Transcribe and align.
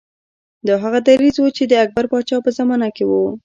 دا 0.67 0.75
هغه 0.83 0.99
دریځ 1.07 1.35
و 1.39 1.53
چې 1.57 1.63
د 1.67 1.73
اکبر 1.83 2.05
پاچا 2.11 2.37
په 2.43 2.49
زمانه 2.57 2.87
کې 2.95 3.03
و. 3.09 3.11